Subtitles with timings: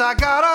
[0.00, 0.49] I got a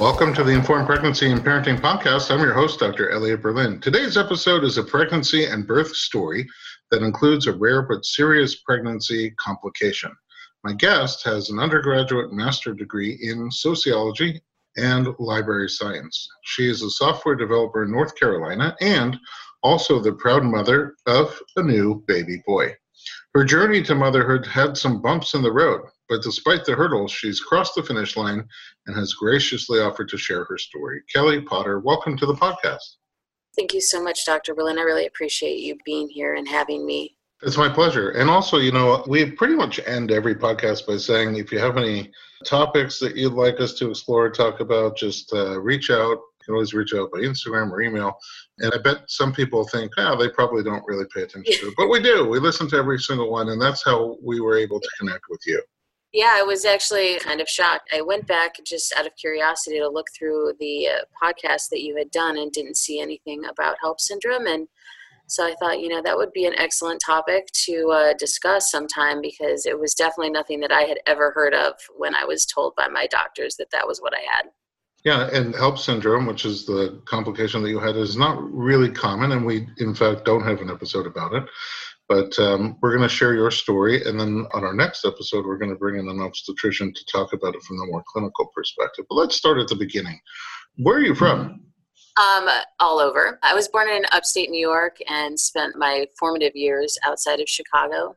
[0.00, 2.30] Welcome to the Informed Pregnancy and Parenting Podcast.
[2.30, 3.10] I'm your host, Dr.
[3.10, 3.80] Elliot Berlin.
[3.80, 6.46] Today's episode is a pregnancy and birth story
[6.92, 10.12] that includes a rare but serious pregnancy complication.
[10.62, 14.40] My guest has an undergraduate master degree in sociology
[14.76, 16.28] and library science.
[16.44, 19.18] She is a software developer in North Carolina and
[19.64, 22.72] also the proud mother of a new baby boy.
[23.34, 27.40] Her journey to motherhood had some bumps in the road, but despite the hurdles, she's
[27.40, 28.44] crossed the finish line
[28.86, 31.02] and has graciously offered to share her story.
[31.12, 32.96] Kelly Potter, welcome to the podcast.
[33.56, 34.54] Thank you so much, Dr.
[34.54, 34.78] Berlin.
[34.78, 37.16] I really appreciate you being here and having me.
[37.42, 38.10] It's my pleasure.
[38.10, 41.76] And also, you know, we pretty much end every podcast by saying if you have
[41.76, 42.10] any
[42.44, 46.18] topics that you'd like us to explore or talk about, just uh, reach out.
[46.18, 48.16] You can always reach out by Instagram or email.
[48.58, 51.74] And I bet some people think, oh, they probably don't really pay attention to it.
[51.76, 52.26] But we do.
[52.26, 53.50] We listen to every single one.
[53.50, 55.62] And that's how we were able to connect with you.
[56.18, 57.90] Yeah, I was actually kind of shocked.
[57.94, 61.94] I went back just out of curiosity to look through the uh, podcast that you
[61.96, 64.48] had done and didn't see anything about HELLP syndrome.
[64.48, 64.66] And
[65.28, 69.20] so I thought, you know, that would be an excellent topic to uh, discuss sometime
[69.20, 72.74] because it was definitely nothing that I had ever heard of when I was told
[72.74, 74.46] by my doctors that that was what I had.
[75.04, 79.30] Yeah, and HELLP syndrome, which is the complication that you had, is not really common.
[79.30, 81.44] And we, in fact, don't have an episode about it.
[82.08, 84.02] But um, we're going to share your story.
[84.04, 87.34] And then on our next episode, we're going to bring in an obstetrician to talk
[87.34, 89.04] about it from the more clinical perspective.
[89.08, 90.18] But let's start at the beginning.
[90.78, 91.60] Where are you from?
[92.18, 92.48] Um,
[92.80, 93.38] all over.
[93.42, 98.16] I was born in upstate New York and spent my formative years outside of Chicago.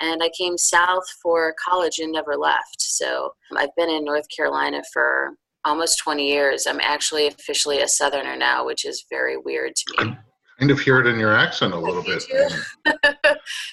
[0.00, 2.80] And I came south for college and never left.
[2.80, 5.34] So I've been in North Carolina for
[5.64, 6.66] almost 20 years.
[6.66, 10.16] I'm actually officially a Southerner now, which is very weird to me.
[10.60, 12.22] Kind of hear it in your accent a little bit.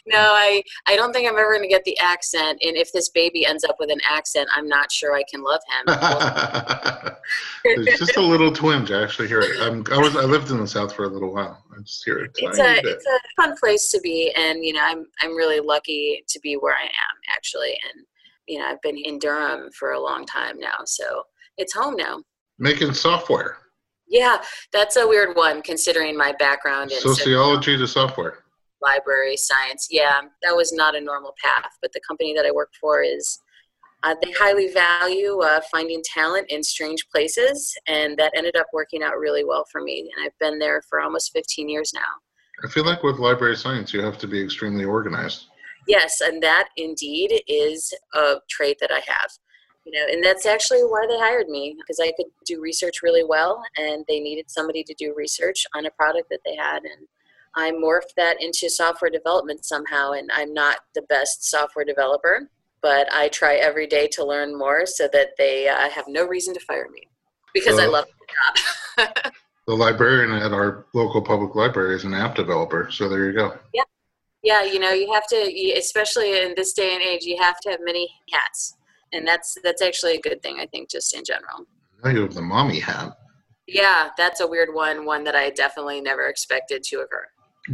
[0.07, 2.59] no, I, I don't think I'm ever going to get the accent.
[2.61, 5.59] And if this baby ends up with an accent, I'm not sure I can love
[5.67, 5.95] him.
[7.65, 8.91] it's just a little twinge.
[8.91, 9.59] I actually hear it.
[9.61, 11.61] I'm, I was I lived in the South for a little while.
[11.77, 12.31] I just hear it.
[12.35, 16.23] It's a, it's a fun place to be, and you know I'm I'm really lucky
[16.27, 18.05] to be where I am actually, and
[18.47, 21.23] you know I've been in Durham for a long time now, so
[21.57, 22.21] it's home now.
[22.57, 23.57] Making software.
[24.09, 24.37] Yeah,
[24.71, 28.43] that's a weird one considering my background in sociology to software.
[28.81, 29.87] Library science.
[29.89, 33.39] Yeah, that was not a normal path, but the company that I work for is
[34.03, 39.01] uh, they highly value uh, finding talent in strange places, and that ended up working
[39.03, 40.09] out really well for me.
[40.15, 42.01] And I've been there for almost 15 years now.
[42.63, 45.45] I feel like with library science, you have to be extremely organized.
[45.87, 49.31] Yes, and that indeed is a trait that I have
[49.87, 53.23] you know and that's actually why they hired me because i could do research really
[53.23, 57.07] well and they needed somebody to do research on a product that they had and
[57.55, 62.49] i morphed that into software development somehow and i'm not the best software developer
[62.81, 66.53] but i try every day to learn more so that they uh, have no reason
[66.53, 67.07] to fire me
[67.53, 69.33] because i love the job.
[69.67, 73.53] The librarian at our local public library is an app developer so there you go.
[73.73, 73.83] Yeah.
[74.41, 77.71] Yeah you know you have to especially in this day and age you have to
[77.71, 78.77] have many hats
[79.13, 81.65] and that's that's actually a good thing i think just in general.
[82.03, 83.17] Now you have the mommy hat
[83.67, 87.25] yeah that's a weird one one that i definitely never expected to occur.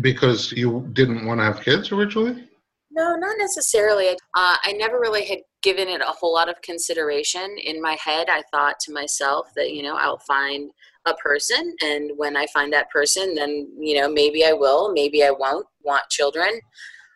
[0.01, 2.49] Because you didn't want to have kids originally?
[2.91, 4.09] No not necessarily.
[4.09, 7.57] Uh, i never really had given it a whole lot of consideration.
[7.63, 10.69] In my head, I thought to myself that, you know, I'll find
[11.05, 15.23] a person and when I find that person, then, you know, maybe I will, maybe
[15.23, 16.59] I won't want children.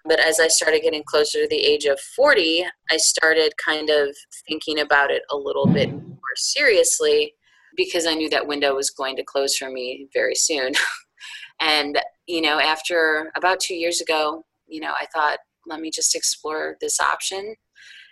[0.07, 4.15] But as I started getting closer to the age of 40, I started kind of
[4.47, 7.33] thinking about it a little bit more seriously
[7.75, 10.73] because I knew that window was going to close for me very soon.
[11.59, 16.15] and, you know, after about two years ago, you know, I thought, let me just
[16.15, 17.55] explore this option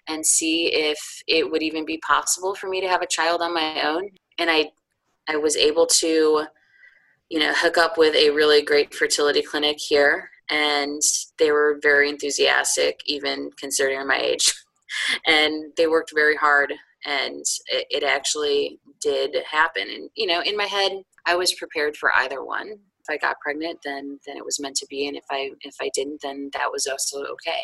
[0.08, 3.54] and see if it would even be possible for me to have a child on
[3.54, 4.10] my own.
[4.38, 4.72] And I,
[5.28, 6.46] I was able to,
[7.30, 11.02] you know, hook up with a really great fertility clinic here, and
[11.38, 14.54] they were very enthusiastic, even considering my age.
[15.26, 16.74] and they worked very hard,
[17.06, 19.88] and it, it actually did happen.
[19.90, 20.92] And you know, in my head,
[21.26, 22.70] I was prepared for either one.
[22.70, 25.76] If I got pregnant, then then it was meant to be, and if I if
[25.82, 27.64] I didn't, then that was also okay.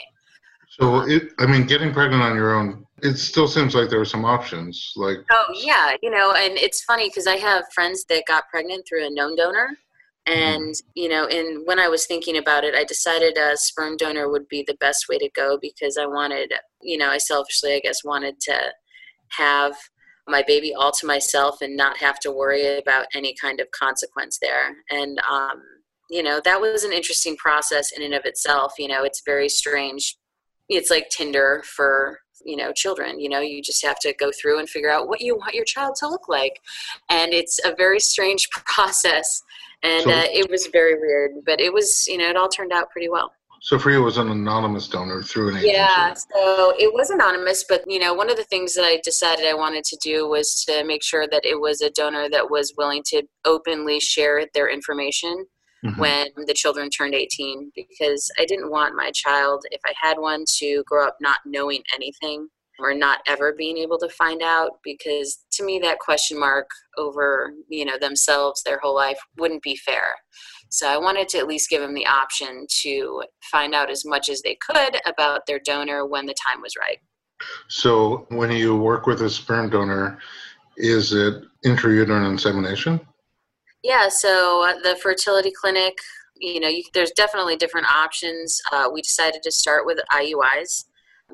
[0.80, 4.06] So it, I mean, getting pregnant on your own, it still seems like there are
[4.06, 4.94] some options.
[4.96, 8.86] Like, oh yeah, you know, and it's funny because I have friends that got pregnant
[8.88, 9.78] through a known donor.
[10.26, 10.90] And mm-hmm.
[10.96, 14.48] you know, and when I was thinking about it, I decided a sperm donor would
[14.48, 18.04] be the best way to go because I wanted, you know, I selfishly, I guess,
[18.04, 18.72] wanted to
[19.30, 19.76] have
[20.28, 24.38] my baby all to myself and not have to worry about any kind of consequence
[24.42, 24.76] there.
[24.90, 25.62] And um,
[26.10, 28.74] you know, that was an interesting process in and of itself.
[28.78, 30.18] You know, it's very strange
[30.78, 34.58] it's like Tinder for you know children you know you just have to go through
[34.58, 36.60] and figure out what you want your child to look like
[37.10, 39.44] and it's a very strange process
[39.84, 42.72] and so, uh, it was very weird but it was you know it all turned
[42.72, 43.32] out pretty well.
[43.64, 45.74] So for you it was an anonymous donor through an agency.
[45.74, 49.46] Yeah so it was anonymous but you know one of the things that i decided
[49.46, 52.74] i wanted to do was to make sure that it was a donor that was
[52.78, 55.46] willing to openly share their information
[55.86, 56.00] mm-hmm.
[56.00, 60.46] when the children turned 18 because I didn't want my child, if I had one,
[60.60, 62.48] to grow up not knowing anything
[62.82, 66.68] or not ever being able to find out because to me that question mark
[66.98, 70.16] over you know themselves their whole life wouldn't be fair.
[70.70, 74.30] So i wanted to at least give them the option to find out as much
[74.30, 76.98] as they could about their donor when the time was right.
[77.68, 80.20] So when you work with a sperm donor
[80.78, 83.00] is it intrauterine insemination?
[83.84, 85.94] Yeah, so the fertility clinic,
[86.36, 88.60] you know, you, there's definitely different options.
[88.72, 90.86] Uh, we decided to start with IUIs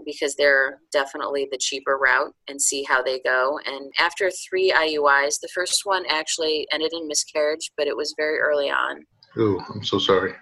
[0.06, 3.60] because they're definitely the cheaper route and see how they go.
[3.66, 8.40] And after three IUIs, the first one actually ended in miscarriage, but it was very
[8.40, 9.06] early on.
[9.38, 10.34] Oh, I'm so sorry.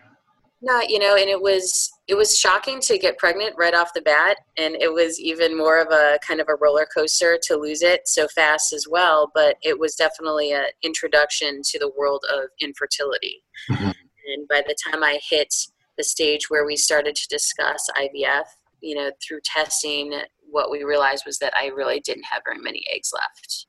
[0.62, 4.02] No, you know, and it was it was shocking to get pregnant right off the
[4.02, 7.84] bat, and it was even more of a kind of a roller coaster to lose
[7.84, 9.32] it so fast as well.
[9.36, 13.44] But it was definitely an introduction to the world of infertility.
[13.70, 13.92] Mm-hmm.
[14.34, 15.54] And by the time I hit
[15.98, 18.46] the stage where we started to discuss IVF,
[18.86, 20.14] you know, through testing,
[20.52, 23.66] what we realized was that I really didn't have very many eggs left.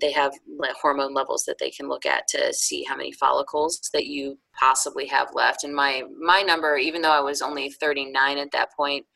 [0.00, 0.32] They have
[0.80, 5.06] hormone levels that they can look at to see how many follicles that you possibly
[5.06, 5.64] have left.
[5.64, 9.06] And my my number even though i was only 39 at that point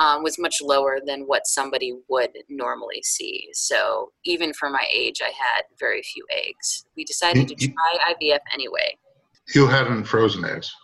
[0.00, 3.48] um, was much lower than what somebody would normally see.
[3.52, 6.84] So even for my age i had very few eggs.
[6.96, 8.96] We decided to try ivf anyway.
[9.54, 10.74] You hadn't frozen eggs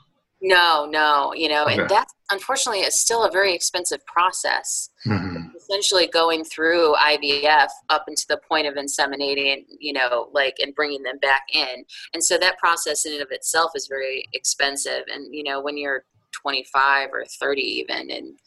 [0.43, 1.81] no, no, you know, okay.
[1.81, 4.91] and that's unfortunately it's still a very expensive process.
[5.07, 5.49] Mm-hmm.
[5.57, 11.03] Essentially, going through IVF up into the point of inseminating, you know, like and bringing
[11.03, 11.85] them back in,
[12.15, 15.03] and so that process in and of itself is very expensive.
[15.13, 18.39] And you know, when you're 25 or 30, even, and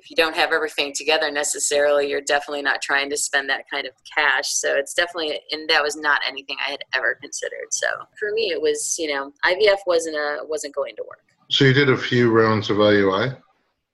[0.00, 3.86] if you don't have everything together necessarily, you're definitely not trying to spend that kind
[3.86, 4.48] of cash.
[4.48, 7.68] So it's definitely, and that was not anything I had ever considered.
[7.70, 7.86] So
[8.18, 11.29] for me, it was, you know, IVF wasn't a wasn't going to work.
[11.50, 13.36] So you did a few rounds of IUI?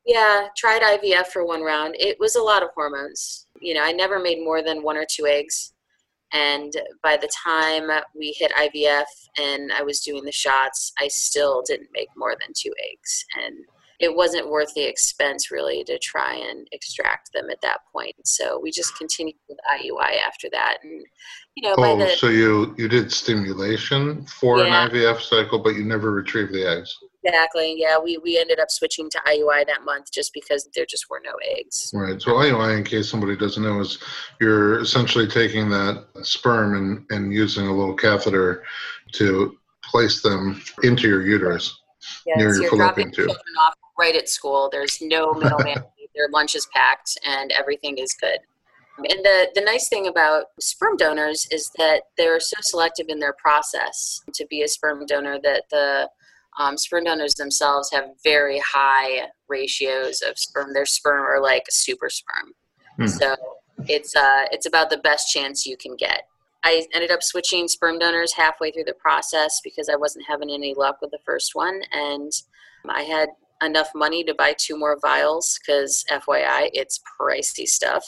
[0.05, 1.97] Yeah, tried IVF for one round.
[1.99, 3.47] It was a lot of hormones.
[3.61, 5.73] You know, I never made more than one or two eggs.
[6.33, 6.73] And
[7.03, 9.07] by the time we hit IVF
[9.39, 13.25] and I was doing the shots, I still didn't make more than two eggs.
[13.43, 13.57] And
[13.99, 18.15] it wasn't worth the expense really to try and extract them at that point.
[18.25, 20.79] So we just continued with IUI after that.
[20.83, 21.05] And
[21.57, 24.85] you know, oh, the, so you you did stimulation for yeah.
[24.85, 26.95] an IVF cycle, but you never retrieved the eggs.
[27.27, 27.75] Exactly.
[27.77, 31.21] Yeah, we we ended up switching to IUI that month just because there just were
[31.25, 31.91] no eggs.
[31.95, 32.21] Right.
[32.21, 33.99] So IUI, in case somebody doesn't know, is
[34.41, 38.65] you're essentially taking that sperm and and using a little catheter
[39.13, 41.81] to place them into your uterus
[42.27, 43.31] yes, near your fallopian tube.
[43.31, 44.69] Off right at school.
[44.71, 45.83] There's no middleman.
[46.15, 48.39] Their lunch is packed and everything is good.
[48.99, 53.35] And the, the nice thing about sperm donors is that they're so selective in their
[53.35, 56.09] process to be a sperm donor that the
[56.59, 60.73] um, sperm donors themselves have very high ratios of sperm.
[60.73, 62.53] Their sperm are like super sperm.
[62.97, 63.07] Hmm.
[63.07, 63.37] So
[63.89, 66.23] it's uh, it's about the best chance you can get.
[66.65, 70.75] I ended up switching sperm donors halfway through the process because I wasn't having any
[70.75, 72.33] luck with the first one, and
[72.89, 73.29] I had
[73.63, 78.05] enough money to buy two more vials because FYI, it's pricey stuff.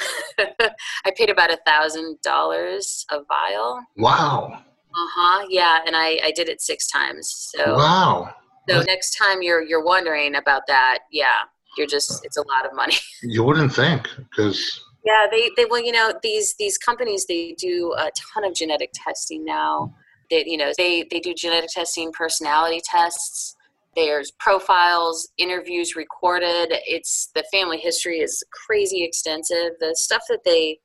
[0.38, 3.82] I paid about a thousand dollars a vial.
[3.96, 4.62] Wow.
[4.94, 5.46] Uh huh.
[5.48, 7.50] Yeah, and I I did it six times.
[7.56, 8.34] So Wow.
[8.68, 11.42] so next time you're you're wondering about that, yeah,
[11.76, 12.94] you're just it's a lot of money.
[13.22, 17.94] You wouldn't think because Yeah, they, they well, you know, these these companies they do
[17.96, 19.94] a ton of genetic testing now.
[20.30, 23.56] that you know they they do genetic testing, personality tests.
[23.94, 26.68] There's profiles, interviews recorded.
[26.86, 29.72] It's the family history is crazy extensive.
[29.80, 30.78] The stuff that they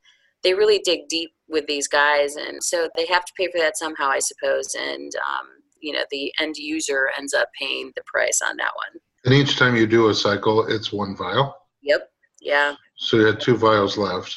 [0.43, 3.77] they really dig deep with these guys, and so they have to pay for that
[3.77, 4.75] somehow, I suppose.
[4.75, 5.47] And um,
[5.81, 8.99] you know, the end user ends up paying the price on that one.
[9.25, 11.55] and each time you do a cycle, it's one vial.
[11.81, 12.09] Yep.
[12.41, 12.75] Yeah.
[12.97, 14.35] So you had two vials left.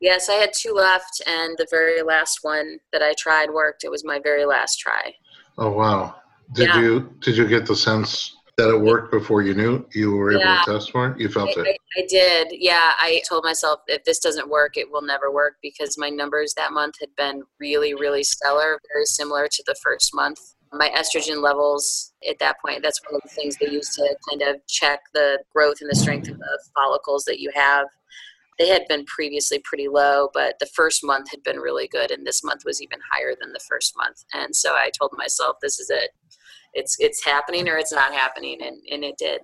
[0.00, 3.82] Yes, I had two left, and the very last one that I tried worked.
[3.84, 5.14] It was my very last try.
[5.58, 6.16] Oh wow.
[6.54, 6.80] Did Yeah.
[6.80, 10.40] you did you get the sense that it worked before you knew you were able
[10.40, 10.62] Yeah.
[10.64, 11.20] to test for it?
[11.20, 11.78] You felt I, it.
[11.96, 12.48] I, I did.
[12.52, 16.54] Yeah, I told myself if this doesn't work, it will never work because my numbers
[16.54, 20.38] that month had been really, really stellar, very similar to the first month.
[20.72, 24.42] My estrogen levels at that point, that's one of the things they use to kind
[24.42, 27.86] of check the growth and the strength of the follicles that you have.
[28.58, 32.26] They had been previously pretty low, but the first month had been really good, and
[32.26, 34.24] this month was even higher than the first month.
[34.32, 36.10] And so I told myself, this is it.
[36.76, 39.40] It's it's happening or it's not happening, and, and it did.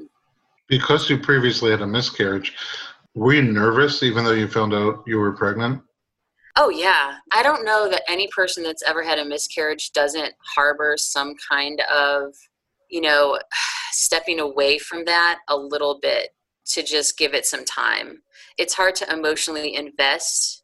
[0.68, 2.54] Because you previously had a miscarriage,
[3.14, 5.82] were you nervous even though you found out you were pregnant?
[6.56, 7.16] Oh, yeah.
[7.32, 11.80] I don't know that any person that's ever had a miscarriage doesn't harbor some kind
[11.90, 12.34] of,
[12.90, 13.38] you know,
[13.92, 16.30] stepping away from that a little bit
[16.64, 18.22] to just give it some time.
[18.58, 20.62] It's hard to emotionally invest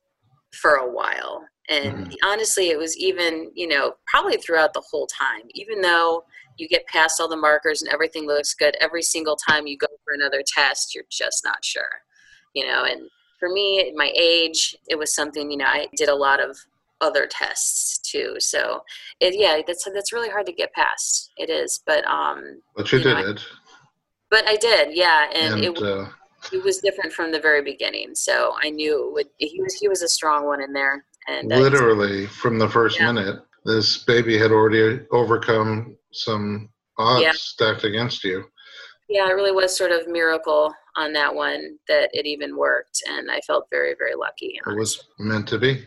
[0.52, 1.44] for a while.
[1.70, 2.12] And mm-hmm.
[2.24, 6.24] honestly, it was even, you know, probably throughout the whole time, even though
[6.58, 9.86] you get past all the markers and everything looks good, every single time you go
[10.04, 12.02] for another test, you're just not sure,
[12.54, 13.02] you know, and
[13.38, 16.58] for me my age it was something you know i did a lot of
[17.00, 18.82] other tests too so
[19.20, 22.98] it yeah that's that's really hard to get past it is but um But you
[22.98, 23.40] You know, did I- it.
[24.28, 26.08] but i did yeah and, And, it, uh,
[26.52, 29.86] it was different from the very beginning so i knew it would he was he
[29.86, 33.12] was a strong one in there and uh, literally from the first Yeah.
[33.12, 37.32] minute, this baby had already overcome some odds Yeah.
[37.34, 38.44] stacked against you.
[39.08, 43.30] yeah it really was sort of miracle on that one that it even worked and
[43.30, 45.84] i felt very very lucky It was meant to be.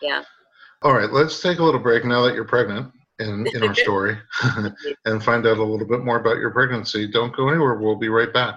[0.00, 0.22] yeah
[0.82, 4.16] All right, let's take a little break now that you're pregnant in, in our story
[5.06, 7.06] and find out a little bit more about your pregnancy.
[7.06, 7.74] Don't go anywhere.
[7.74, 8.56] We'll be right back.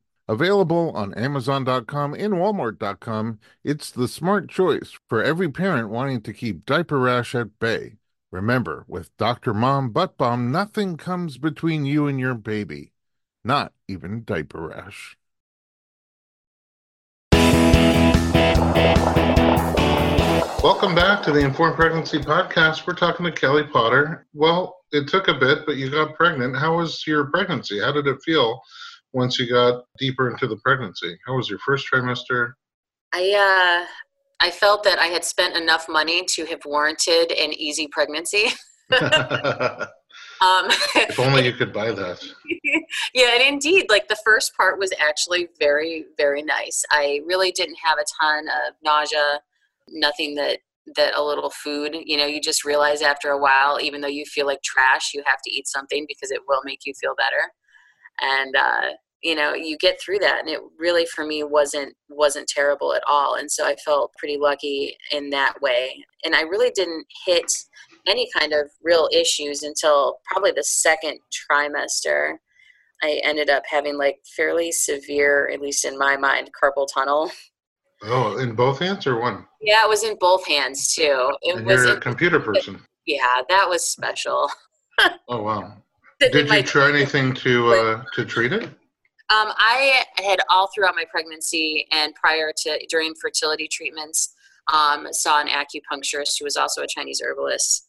[0.27, 6.65] Available on Amazon.com and Walmart.com, it's the smart choice for every parent wanting to keep
[6.65, 7.95] diaper rash at bay.
[8.31, 9.53] Remember, with Dr.
[9.53, 12.93] Mom Butt Balm, nothing comes between you and your baby,
[13.43, 15.17] not even diaper rash.
[20.63, 22.85] Welcome back to the Informed Pregnancy Podcast.
[22.85, 24.27] We're talking to Kelly Potter.
[24.33, 26.55] Well, it took a bit, but you got pregnant.
[26.55, 27.81] How was your pregnancy?
[27.81, 28.61] How did it feel
[29.13, 31.17] once you got deeper into the pregnancy?
[31.25, 32.53] How was your first trimester?
[33.13, 33.85] I uh,
[34.39, 38.47] I felt that I had spent enough money to have warranted an easy pregnancy.
[40.41, 42.23] um, if only you could buy that.
[43.13, 46.83] yeah, and indeed, like the first part was actually very, very nice.
[46.91, 49.41] I really didn't have a ton of nausea,
[49.89, 50.59] nothing that
[50.95, 51.95] that a little food.
[52.05, 55.21] You know, you just realize after a while, even though you feel like trash, you
[55.25, 57.51] have to eat something because it will make you feel better.
[58.21, 58.91] And uh,
[59.23, 63.03] you know you get through that and it really for me wasn't wasn't terrible at
[63.07, 67.45] all and so i felt pretty lucky in that way and i really didn't hit
[68.07, 72.35] any kind of real issues until probably the second trimester.
[73.03, 77.31] I ended up having like fairly severe at least in my mind carpal tunnel.
[78.03, 79.45] Oh in both hands or one?
[79.61, 81.31] Yeah it was in both hands too.
[81.41, 82.79] It and was you're a computer person.
[83.05, 84.49] Yeah that was special.
[85.27, 85.77] Oh wow
[86.29, 91.05] did you try anything to uh to treat it Um, I had all throughout my
[91.09, 94.33] pregnancy and prior to during fertility treatments
[94.71, 97.87] um, saw an acupuncturist who was also a Chinese herbalist.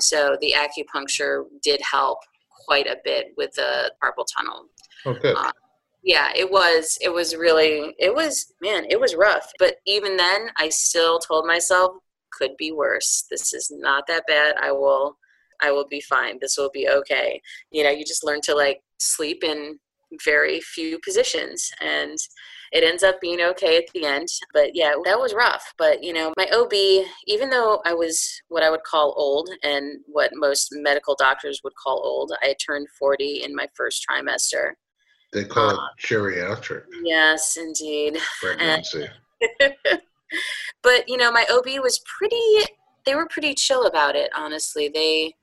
[0.00, 2.18] So the acupuncture did help
[2.66, 4.66] quite a bit with the carpal tunnel.
[5.06, 5.52] okay Uh,
[6.02, 6.98] Yeah, it was.
[7.00, 7.94] It was really.
[7.98, 8.84] It was man.
[8.90, 9.50] It was rough.
[9.58, 11.92] But even then, I still told myself
[12.32, 13.24] could be worse.
[13.30, 14.56] This is not that bad.
[14.60, 15.16] I will.
[15.62, 16.38] I will be fine.
[16.40, 17.40] This will be okay.
[17.70, 19.78] You know, you just learn to like sleep in
[20.24, 22.18] very few positions and
[22.72, 24.28] it ends up being okay at the end.
[24.52, 25.72] But yeah that was rough.
[25.78, 26.72] But you know my ob
[27.26, 31.74] even though i was what i would call old and what most medical doctors would
[31.82, 34.72] call old i turned 40 in my first trimester.
[35.32, 36.84] They call uh, it geriatric.
[37.02, 38.18] yes indeed.
[38.40, 39.08] Pregnancy
[40.82, 42.66] but you know my ob was pretty
[43.04, 44.88] they were pretty chill about it honestly.
[44.88, 45.34] They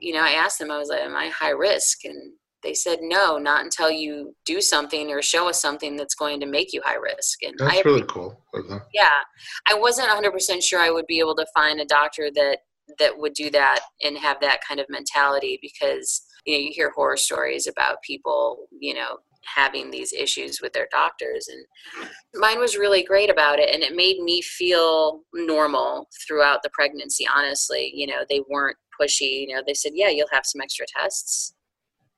[0.00, 2.04] you know i asked them i was like am i high risk?
[2.04, 6.40] And they said no not until you do something or show us something that's going
[6.40, 7.42] to make you high risk.
[7.42, 8.42] And that's i really cool.
[8.52, 8.82] Them.
[8.92, 9.20] yeah.
[9.68, 12.58] I wasn't 100% sure i would be able to find a doctor that
[12.98, 16.90] that would do that and have that kind of mentality because you know you hear
[16.94, 22.76] horror stories about people you know having these issues with their doctors and mine was
[22.76, 28.06] really great about it and it made me feel normal throughout the pregnancy honestly you
[28.06, 31.54] know they weren't pushy you know they said yeah you'll have some extra tests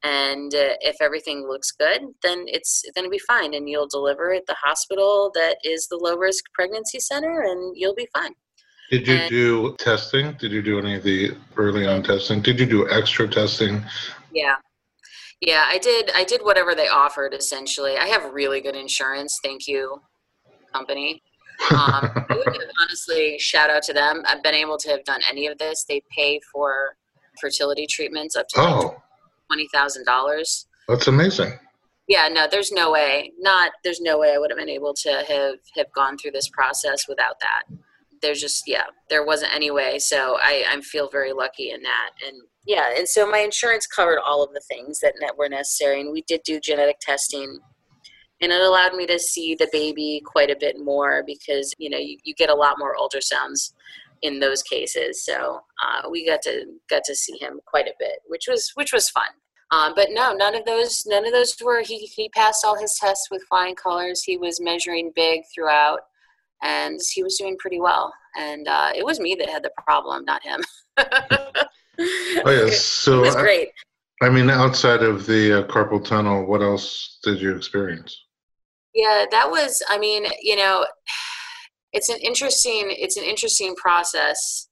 [0.03, 4.33] and uh, if everything looks good then it's going to be fine and you'll deliver
[4.33, 8.33] at the hospital that is the low risk pregnancy center and you'll be fine
[8.91, 10.33] Did you And- do testing?
[10.41, 12.41] Did you do any of the early on testing?
[12.43, 13.85] Did you do extra testing?
[14.33, 14.57] yeah
[15.41, 17.97] yeah i did i did whatever they offered essentially.
[17.97, 20.01] I have really good insurance thank you
[20.73, 21.23] company.
[21.71, 22.27] Um, have,
[22.83, 24.23] honestly shout out to them.
[24.27, 25.85] I've been able to have done any of this.
[25.87, 26.97] They pay for
[27.41, 29.03] fertility treatments up to like oh,
[29.53, 31.53] $20000 that's amazing.
[32.09, 35.25] yeah no there's no way not there's no way i would have been able to
[35.29, 37.63] have have gone through this process without that
[38.23, 42.11] there's just yeah there wasn't any way so i i feel very lucky in that
[42.27, 46.13] and yeah and so my insurance covered all of the things that, were necessary and
[46.13, 47.59] we did do genetic testing
[48.43, 51.99] and it allowed me to see the baby quite a bit more because you know
[51.99, 53.73] you, you get a lot more ultrasounds
[54.23, 58.19] in those cases so uh, we got to got to see him quite a bit
[58.27, 59.29] which was which was fun
[59.73, 61.83] um, but no, none of those, none of those were.
[61.83, 64.25] He he passed all his tests with flying colors.
[64.25, 66.01] He was measuring big throughout,
[66.63, 68.13] and he was doing pretty well.
[68.39, 70.63] And uh, it was me that had the problem, not him.
[72.45, 72.81] Oh yes.
[72.81, 73.69] So it I, great.
[74.23, 78.25] I mean, outside of the uh, carpal tunnel, what else did you experience?
[78.95, 79.83] Yeah, that was.
[79.89, 80.87] I mean, you know,
[81.93, 82.87] it's an interesting.
[82.89, 84.69] It's an interesting process.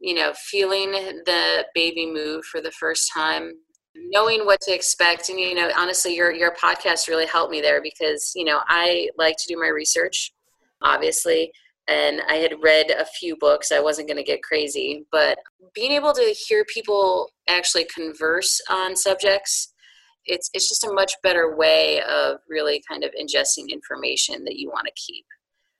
[0.00, 3.52] You know, feeling the baby move for the first time,
[3.94, 7.80] knowing what to expect, and you know, honestly, your your podcast really helped me there
[7.80, 10.32] because you know I like to do my research,
[10.82, 11.52] obviously,
[11.88, 13.72] and I had read a few books.
[13.72, 15.38] I wasn't going to get crazy, but
[15.74, 19.72] being able to hear people actually converse on subjects
[20.26, 24.68] it's it's just a much better way of really kind of ingesting information that you
[24.68, 25.24] want to keep.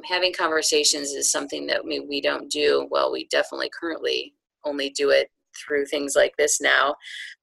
[0.05, 2.89] Having conversations is something that we, we don't do.
[2.91, 4.35] Well, we definitely currently
[4.65, 5.29] only do it
[5.65, 6.95] through things like this now.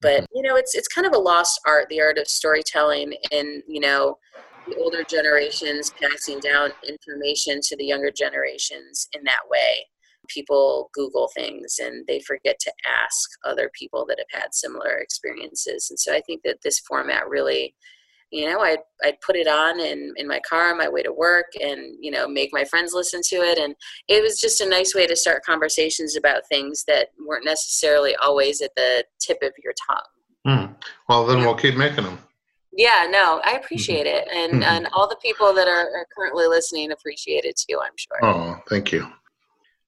[0.01, 0.35] But mm-hmm.
[0.35, 3.79] you know, it's it's kind of a lost art, the art of storytelling and, you
[3.79, 4.17] know,
[4.69, 9.85] the older generations passing down information to the younger generations in that way.
[10.27, 15.87] People google things and they forget to ask other people that have had similar experiences.
[15.89, 17.73] And so i think that this format really
[18.31, 21.11] you know i'd, I'd put it on in, in my car on my way to
[21.11, 23.57] work and you know make my friends listen to it.
[23.57, 23.75] And
[24.07, 28.61] it was just a nice way to start conversations about things that weren't necessarily always
[28.61, 30.09] at the tip of your tongue.
[30.45, 30.73] Hmm.
[31.07, 32.19] Well, then we'll keep making them.
[32.71, 34.65] Yeah no i appreciate it and Mhm.
[34.65, 38.57] and all the people that are, are currently listening appreciate it too i'm sure Oh,
[38.69, 39.07] thank you.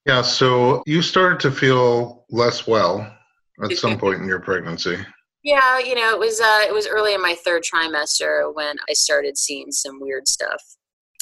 [0.06, 0.24] Yeah.
[0.24, 3.15] So you started to feel less well
[3.63, 4.98] at some point in your pregnancy.
[5.44, 8.94] Yeah, you know, it was uh, it was early in my third trimester when I
[8.94, 10.62] started seeing some weird stuff.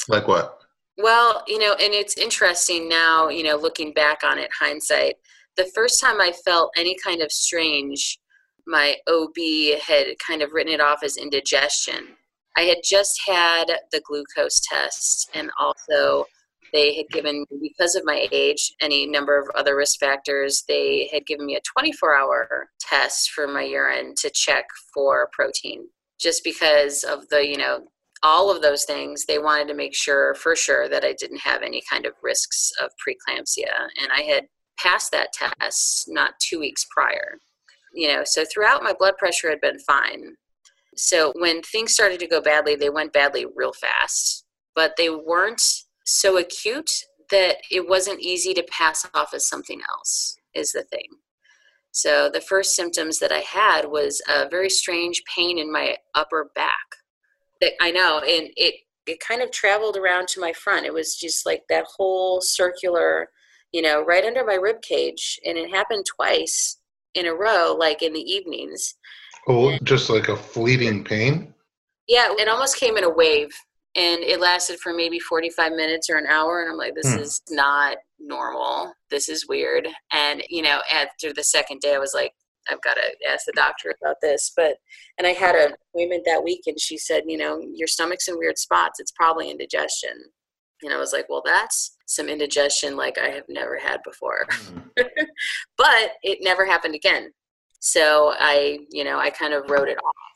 [0.10, 0.58] Like what?
[0.98, 5.15] Well, you know, and it's interesting now, you know, looking back on it, hindsight.
[5.56, 8.19] The first time I felt any kind of strange,
[8.67, 12.15] my OB had kind of written it off as indigestion.
[12.58, 16.26] I had just had the glucose test, and also
[16.74, 21.26] they had given because of my age any number of other risk factors they had
[21.26, 25.88] given me a 24 hour test for my urine to check for protein.
[26.19, 27.88] Just because of the you know
[28.22, 31.62] all of those things they wanted to make sure for sure that i didn't have
[31.62, 33.88] any kind of risks of preeclampsia.
[34.02, 34.45] And i had
[34.78, 37.39] passed that test not two weeks prior
[37.93, 40.36] you know so throughout my blood pressure had been fine.
[40.95, 45.62] So when things started to go badly they went badly real fast but they weren't
[46.06, 46.91] so acute
[47.32, 51.08] that it wasn't easy to pass off as something else is the thing.
[51.91, 56.52] So the first symptoms that i had was a very strange pain in my upper
[56.56, 56.88] back
[57.62, 58.75] that i know and it
[59.10, 60.86] it kind of traveled around to my front.
[60.86, 63.30] It was just like that whole circular
[63.71, 66.79] you know right under my rib cage and it happened twice
[67.15, 68.95] in a row like in the evenings.
[69.48, 71.54] Oh just like a fleeting pain?
[72.08, 73.52] Yeah it almost came in a wave
[73.95, 77.19] and it lasted for maybe 45 minutes or an hour and i'm like this hmm.
[77.19, 78.93] is not normal.
[79.10, 79.88] This is weird.
[80.12, 82.34] And you know after the second day i was like
[82.69, 84.52] i've got to ask the doctor about this.
[84.56, 84.78] But
[85.17, 88.38] and i had an appointment that week and she said you know your stomach's in
[88.38, 89.00] weird spots.
[89.00, 90.26] It's probably indigestion
[90.84, 94.80] and i was like well that's some indigestion like i have never had before hmm.
[95.78, 97.32] but it never happened again
[97.80, 100.30] so i you know i kind of wrote it off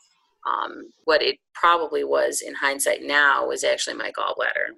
[0.46, 4.74] um, what it probably was in hindsight now was actually my gallbladder.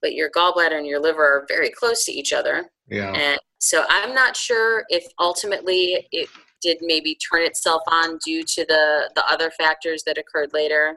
[0.00, 2.70] But your gallbladder and your liver are very close to each other.
[2.88, 3.12] Yeah.
[3.12, 6.28] And so I'm not sure if ultimately it
[6.62, 10.96] did maybe turn itself on due to the the other factors that occurred later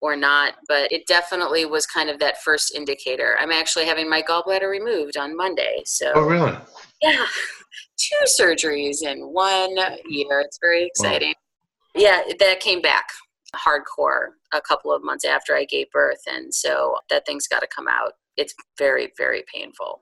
[0.00, 3.36] or not, but it definitely was kind of that first indicator.
[3.38, 5.82] I'm actually having my gallbladder removed on Monday.
[5.84, 6.56] So Oh really?
[7.02, 7.26] Yeah.
[7.98, 9.76] Two surgeries in one
[10.08, 10.40] year.
[10.40, 11.34] It's very exciting.
[11.94, 12.02] Wow.
[12.02, 13.06] Yeah, that came back
[13.54, 16.20] hardcore a couple of months after I gave birth.
[16.26, 18.12] And so that thing's got to come out.
[18.36, 20.00] It's very, very painful.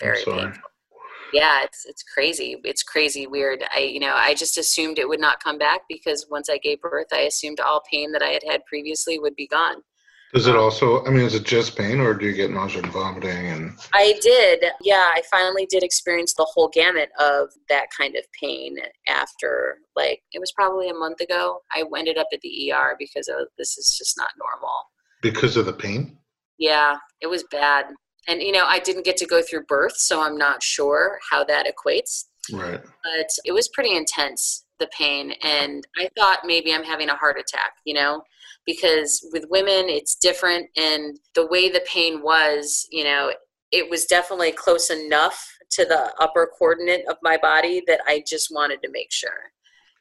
[0.00, 0.62] Very painful.
[1.36, 2.56] Yeah, it's it's crazy.
[2.64, 3.62] It's crazy weird.
[3.74, 6.80] I you know, I just assumed it would not come back because once I gave
[6.80, 9.82] birth, I assumed all pain that I had had previously would be gone.
[10.32, 11.04] Does it also?
[11.04, 13.46] I mean, is it just pain, or do you get nausea and vomiting?
[13.48, 14.64] And I did.
[14.82, 18.76] Yeah, I finally did experience the whole gamut of that kind of pain
[19.08, 21.60] after, like, it was probably a month ago.
[21.74, 24.76] I ended up at the ER because of, this is just not normal.
[25.22, 26.18] Because of the pain?
[26.58, 27.86] Yeah, it was bad.
[28.28, 31.44] And you know, I didn't get to go through birth, so I'm not sure how
[31.44, 32.24] that equates.
[32.52, 32.80] Right.
[32.80, 37.38] But it was pretty intense, the pain, and I thought maybe I'm having a heart
[37.38, 37.72] attack.
[37.84, 38.22] You know
[38.66, 43.32] because with women it's different and the way the pain was you know
[43.72, 48.48] it was definitely close enough to the upper coordinate of my body that i just
[48.52, 49.52] wanted to make sure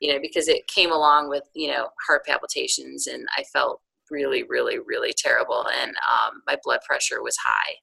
[0.01, 3.79] you know because it came along with you know heart palpitations and i felt
[4.11, 7.73] really really really terrible and um, my blood pressure was high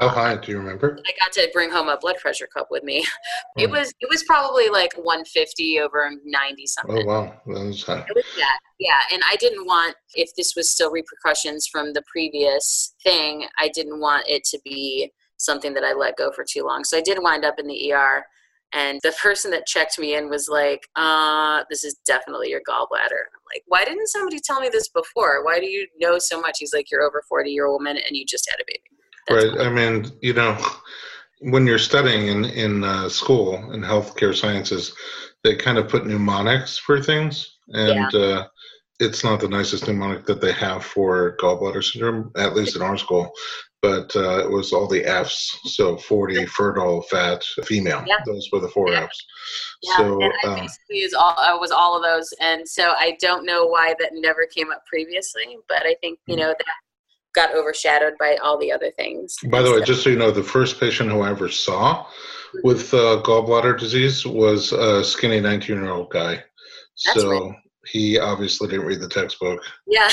[0.00, 0.98] how high do you remember?
[1.06, 3.04] I got to bring home a blood pressure cup with me.
[3.56, 3.72] It oh.
[3.72, 7.02] was it was probably like 150 over 90 something.
[7.02, 7.98] Oh wow, that was high.
[8.08, 9.00] It was that, yeah.
[9.12, 13.46] And I didn't want if this was still repercussions from the previous thing.
[13.58, 16.84] I didn't want it to be something that I let go for too long.
[16.84, 18.24] So I did wind up in the ER.
[18.72, 23.26] And the person that checked me in was like, uh, this is definitely your gallbladder.
[23.34, 25.44] I'm like, why didn't somebody tell me this before?
[25.44, 26.58] Why do you know so much?
[26.60, 29.60] He's like, you're over 40 year old woman and you just had a baby right.
[29.60, 30.56] I mean, you know,
[31.40, 34.94] when you're studying in in uh, school in healthcare sciences,
[35.42, 38.20] they kind of put mnemonics for things, and yeah.
[38.20, 38.46] uh,
[39.00, 42.98] it's not the nicest mnemonic that they have for gallbladder syndrome, at least in our
[42.98, 43.32] school.
[43.82, 48.04] But uh, it was all the F's, so 40, fertile, fat, female.
[48.06, 48.16] Yeah.
[48.26, 49.04] Those were the four yeah.
[49.04, 49.26] F's.
[49.82, 52.92] Yeah, so, and I um, basically is all I was all of those, and so
[52.98, 56.40] I don't know why that never came up previously, but I think you hmm.
[56.40, 56.66] know that
[57.34, 59.36] got overshadowed by all the other things.
[59.50, 62.06] By the way, just so you know, the first patient who I ever saw
[62.62, 66.42] with uh, gallbladder disease was a skinny 19 year old guy.
[67.06, 67.54] That's so right.
[67.86, 69.60] he obviously didn't read the textbook.
[69.86, 70.10] Yeah.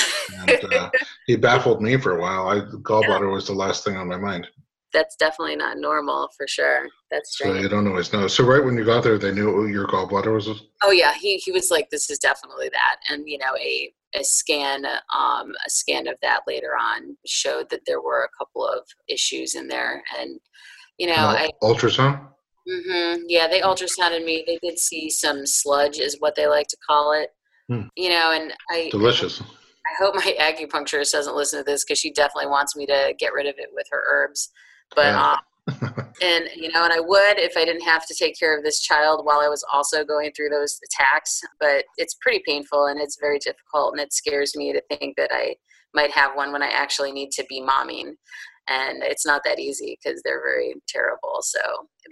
[0.48, 0.90] and, uh,
[1.26, 2.48] he baffled me for a while.
[2.48, 3.34] I, gallbladder yeah.
[3.34, 4.46] was the last thing on my mind.
[4.92, 6.86] That's definitely not normal for sure.
[7.10, 7.56] That's strange.
[7.56, 8.26] So you don't always know.
[8.26, 10.48] So right when you got there, they knew your gallbladder was.
[10.82, 14.24] Oh yeah, he he was like, "This is definitely that," and you know, a a
[14.24, 18.84] scan um, a scan of that later on showed that there were a couple of
[19.08, 20.40] issues in there and
[20.98, 22.20] you know I, ultrasound
[22.68, 26.76] mm-hmm, yeah they ultrasounded me they did see some sludge is what they like to
[26.86, 27.30] call it
[27.68, 27.88] hmm.
[27.96, 32.12] you know and i delicious i hope my acupuncturist doesn't listen to this because she
[32.12, 34.50] definitely wants me to get rid of it with her herbs
[34.94, 35.32] but yeah.
[35.32, 35.38] um,
[36.22, 38.80] and you know and i would if i didn't have to take care of this
[38.80, 43.18] child while i was also going through those attacks but it's pretty painful and it's
[43.20, 45.54] very difficult and it scares me to think that i
[45.94, 48.12] might have one when i actually need to be momming
[48.68, 51.60] and it's not that easy because they're very terrible so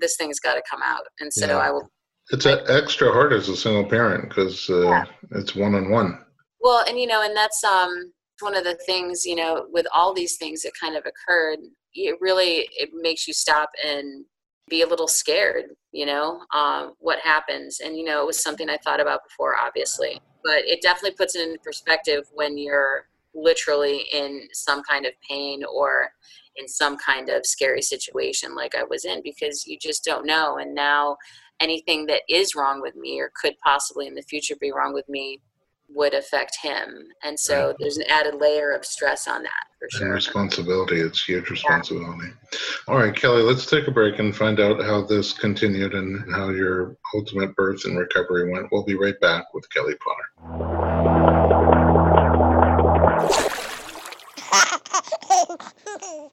[0.00, 1.56] this thing's got to come out and so yeah.
[1.56, 1.90] i will
[2.30, 5.04] it's extra hard as a single parent because uh, yeah.
[5.32, 6.18] it's one-on-one
[6.60, 10.12] well and you know and that's um one of the things you know with all
[10.12, 11.58] these things that kind of occurred
[11.96, 14.24] it really it makes you stop and
[14.68, 17.80] be a little scared you know um, what happens.
[17.80, 20.20] And you know it was something i thought about before obviously.
[20.44, 25.62] But it definitely puts it in perspective when you're literally in some kind of pain
[25.64, 26.10] or
[26.56, 30.58] in some kind of scary situation like i was in because you just don't know.
[30.58, 31.16] And now
[31.60, 35.08] anything that is wrong with me or could possibly in the future be wrong with
[35.08, 35.40] me
[35.88, 37.08] would affect him.
[37.22, 37.76] And so right.
[37.78, 40.06] there's an added layer of stress on that for sure.
[40.06, 41.00] And responsibility.
[41.00, 42.28] It's huge responsibility.
[42.52, 42.58] Yeah.
[42.88, 46.50] All right, Kelly, let's take a break and find out how this continued and how
[46.50, 48.70] your ultimate birth and recovery went.
[48.72, 50.26] We'll be right back with Kelly Potter.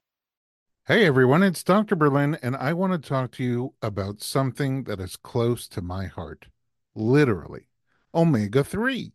[0.86, 1.96] Hey everyone, it's Dr.
[1.96, 6.08] Berlin, and I want to talk to you about something that is close to my
[6.08, 6.48] heart.
[6.94, 7.68] Literally,
[8.14, 9.14] omega 3.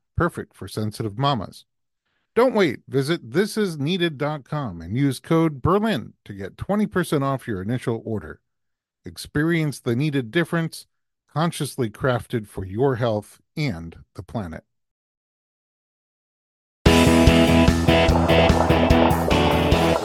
[0.15, 1.65] perfect for sensitive mamas.
[2.33, 2.79] Don't wait.
[2.87, 8.39] Visit thisisneeded.com and use code Berlin to get 20% off your initial order.
[9.03, 10.87] Experience the needed difference,
[11.33, 14.63] consciously crafted for your health and the planet.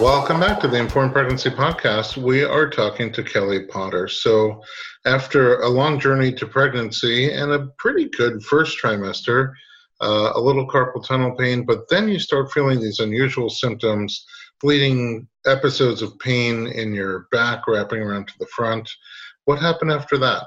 [0.00, 2.16] Welcome back to the Informed Pregnancy Podcast.
[2.16, 4.08] We are talking to Kelly Potter.
[4.08, 4.62] So,
[5.04, 9.52] after a long journey to pregnancy and a pretty good first trimester,
[10.00, 14.24] uh, a little carpal tunnel pain, but then you start feeling these unusual symptoms,
[14.60, 18.88] bleeding episodes of pain in your back wrapping around to the front.
[19.44, 20.44] What happened after that?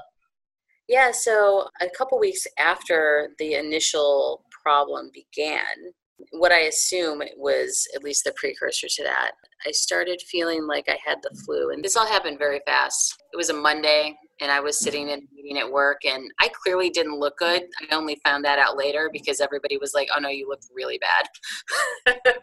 [0.88, 5.92] Yeah, so a couple weeks after the initial problem began,
[6.32, 9.32] what I assume was at least the precursor to that,
[9.66, 11.70] I started feeling like I had the flu.
[11.70, 13.16] And this all happened very fast.
[13.32, 16.48] It was a Monday and I was sitting in a meeting at work and I
[16.62, 17.62] clearly didn't look good.
[17.90, 20.98] I only found that out later because everybody was like, oh no, you look really
[20.98, 22.16] bad.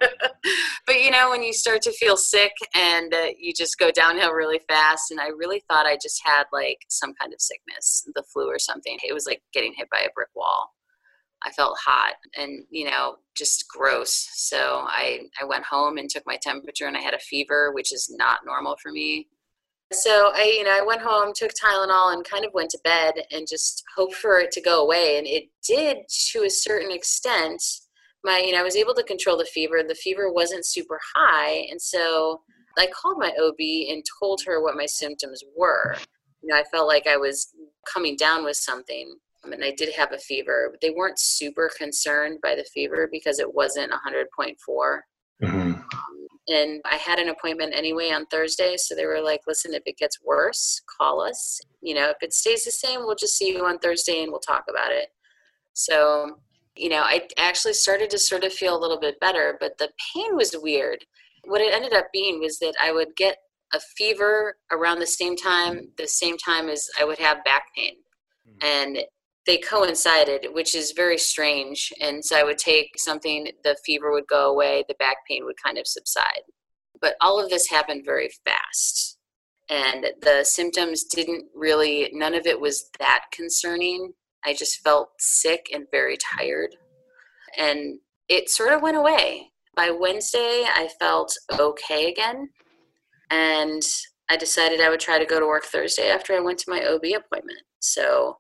[0.85, 4.33] but you know, when you start to feel sick and uh, you just go downhill
[4.33, 8.23] really fast, and I really thought I just had like some kind of sickness, the
[8.23, 8.97] flu or something.
[9.07, 10.73] It was like getting hit by a brick wall.
[11.43, 14.27] I felt hot and you know just gross.
[14.33, 17.93] So I I went home and took my temperature and I had a fever, which
[17.93, 19.27] is not normal for me.
[19.93, 23.13] So I, you know, I went home, took Tylenol, and kind of went to bed
[23.31, 25.17] and just hoped for it to go away.
[25.17, 25.97] And it did
[26.31, 27.63] to a certain extent.
[28.23, 29.81] My, you know, I was able to control the fever.
[29.87, 32.41] The fever wasn't super high, and so
[32.77, 35.95] I called my OB and told her what my symptoms were.
[36.41, 37.53] You know, I felt like I was
[37.91, 40.67] coming down with something, and I did have a fever.
[40.69, 44.55] But they weren't super concerned by the fever because it wasn't 100.4.
[45.43, 45.71] Mm-hmm.
[46.47, 48.77] And I had an appointment anyway on Thursday.
[48.77, 51.59] So they were like, listen, if it gets worse, call us.
[51.81, 54.39] You know, if it stays the same, we'll just see you on Thursday and we'll
[54.39, 55.09] talk about it.
[55.73, 56.37] So,
[56.75, 59.89] you know, I actually started to sort of feel a little bit better, but the
[60.13, 61.03] pain was weird.
[61.43, 63.37] What it ended up being was that I would get
[63.73, 67.95] a fever around the same time, the same time as I would have back pain.
[68.45, 68.65] Hmm.
[68.65, 68.97] And
[69.47, 71.91] they coincided, which is very strange.
[72.01, 75.55] And so I would take something, the fever would go away, the back pain would
[75.63, 76.41] kind of subside.
[77.01, 79.17] But all of this happened very fast.
[79.69, 84.11] And the symptoms didn't really, none of it was that concerning.
[84.45, 86.75] I just felt sick and very tired.
[87.57, 89.51] And it sort of went away.
[89.75, 92.49] By Wednesday, I felt okay again.
[93.29, 93.83] And
[94.29, 96.85] I decided I would try to go to work Thursday after I went to my
[96.85, 97.61] OB appointment.
[97.79, 98.37] So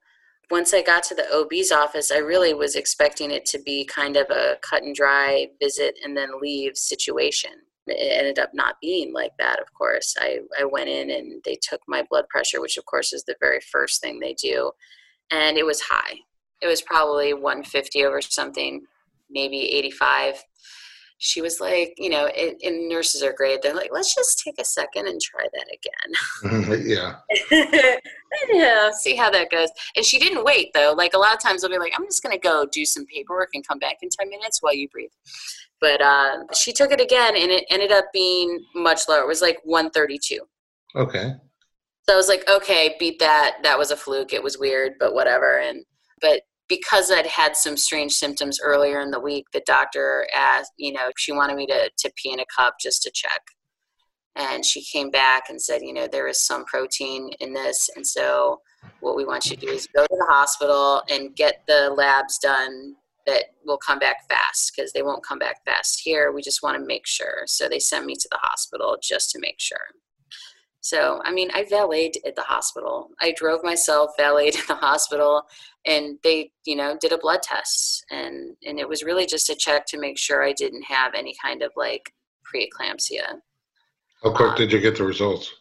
[0.49, 4.15] once I got to the OB's office, I really was expecting it to be kind
[4.15, 7.51] of a cut and dry visit and then leave situation.
[7.87, 10.15] It ended up not being like that, of course.
[10.19, 13.35] I, I went in and they took my blood pressure, which, of course, is the
[13.39, 14.71] very first thing they do.
[15.31, 16.15] And it was high.
[16.61, 18.85] It was probably 150 over something,
[19.29, 20.43] maybe 85.
[21.19, 23.61] She was like, you know, and, and nurses are great.
[23.61, 25.65] They're like, let's just take a second and try that
[26.43, 26.85] again.
[26.87, 27.15] yeah.
[28.49, 29.69] yeah, see how that goes.
[29.95, 30.93] And she didn't wait though.
[30.95, 33.49] Like a lot of times, I'll be like, I'm just gonna go do some paperwork
[33.53, 35.09] and come back in ten minutes while you breathe.
[35.81, 39.21] But uh, she took it again, and it ended up being much lower.
[39.21, 40.39] It was like 132.
[40.95, 41.33] Okay.
[42.07, 43.57] So I was like, okay, beat that.
[43.63, 44.33] That was a fluke.
[44.33, 45.59] It was weird, but whatever.
[45.59, 45.83] And
[46.21, 50.91] but because I'd had some strange symptoms earlier in the week, the doctor asked, you
[50.91, 53.41] know, she wanted me to, to pee in a cup just to check.
[54.35, 57.89] And she came back and said, you know, there is some protein in this.
[57.95, 58.61] And so
[58.99, 62.37] what we want you to do is go to the hospital and get the labs
[62.37, 66.31] done that will come back fast because they won't come back fast here.
[66.31, 67.43] We just want to make sure.
[67.45, 69.79] So they sent me to the hospital just to make sure.
[70.81, 73.09] So, I mean, I valeted at the hospital.
[73.19, 75.43] I drove myself, valeted at the hospital,
[75.87, 78.05] and they, you know, did a blood test.
[78.11, 81.33] And, and it was really just a check to make sure I didn't have any
[81.41, 82.13] kind of like
[82.45, 83.39] preeclampsia.
[84.23, 85.51] How quick um, did you get the results?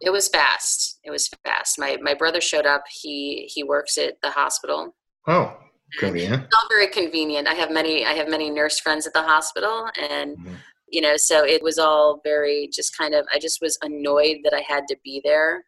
[0.00, 1.00] It was fast.
[1.02, 1.78] It was fast.
[1.78, 2.84] My, my brother showed up.
[2.90, 4.94] He, he works at the hospital.
[5.26, 5.56] Oh,
[5.98, 6.44] convenient.
[6.44, 7.48] It's all very convenient.
[7.48, 10.54] I have many, I have many nurse friends at the hospital and mm-hmm
[10.94, 14.54] you know so it was all very just kind of i just was annoyed that
[14.54, 15.64] i had to be there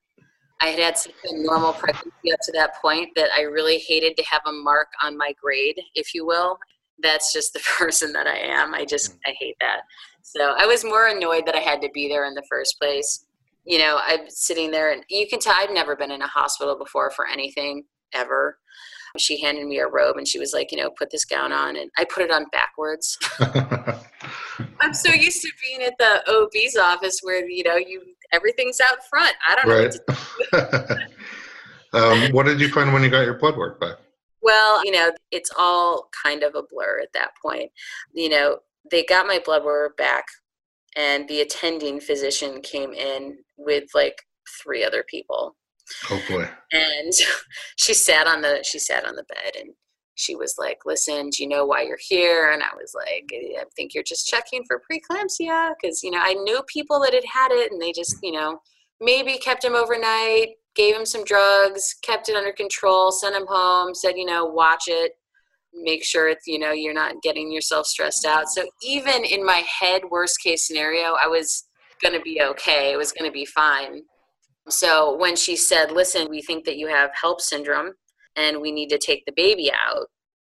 [0.61, 4.17] i had had such a normal pregnancy up to that point that i really hated
[4.17, 6.59] to have a mark on my grade if you will
[7.03, 9.19] that's just the person that i am i just mm.
[9.27, 9.81] i hate that
[10.23, 13.27] so i was more annoyed that i had to be there in the first place
[13.65, 16.77] you know i'm sitting there and you can tell i've never been in a hospital
[16.77, 18.59] before for anything ever
[19.19, 21.77] she handed me a robe and she was like, you know, put this gown on.
[21.77, 23.19] And I put it on backwards.
[24.81, 28.99] I'm so used to being at the OB's office where, you know, you everything's out
[29.09, 29.33] front.
[29.47, 29.91] I don't know.
[30.53, 31.01] Right.
[31.93, 33.97] um, what did you find when you got your blood work back?
[34.43, 37.71] Well, you know, it's all kind of a blur at that point.
[38.13, 38.59] You know,
[38.91, 40.25] they got my blood work back
[40.97, 44.17] and the attending physician came in with like
[44.63, 45.57] three other people
[46.11, 46.49] Oh boy.
[46.73, 47.13] And
[47.77, 49.71] she sat on the she sat on the bed and
[50.17, 53.65] she was like, "Listen, do you know why you're here?" And I was like, "I
[53.77, 57.53] think you're just checking for preeclampsia because you know I knew people that had had
[57.53, 58.61] it and they just you know
[59.01, 63.95] maybe kept him overnight, gave him some drugs, kept it under control, sent him home,
[63.95, 65.13] said you know watch it,
[65.73, 69.63] make sure it's you know you're not getting yourself stressed out." So even in my
[69.81, 71.65] head, worst case scenario, I was
[72.03, 72.93] going to be okay.
[72.93, 74.03] It was going to be fine.
[74.69, 77.93] So when she said, listen, we think that you have HELLP syndrome
[78.37, 80.07] and we need to take the baby out,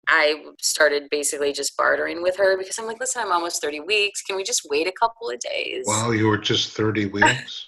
[0.08, 4.22] I started basically just bartering with her because I'm like, listen, I'm almost 30 weeks.
[4.22, 5.84] Can we just wait a couple of days?
[5.86, 7.66] Wow, you were just 30 weeks?